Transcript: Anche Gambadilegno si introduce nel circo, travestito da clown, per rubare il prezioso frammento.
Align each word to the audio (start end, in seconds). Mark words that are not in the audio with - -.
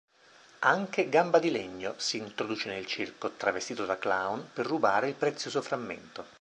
Anche 0.61 1.09
Gambadilegno 1.09 1.93
si 1.97 2.17
introduce 2.17 2.67
nel 2.69 2.87
circo, 2.87 3.33
travestito 3.37 3.85
da 3.85 3.99
clown, 3.99 4.49
per 4.51 4.65
rubare 4.65 5.09
il 5.09 5.13
prezioso 5.13 5.61
frammento. 5.61 6.25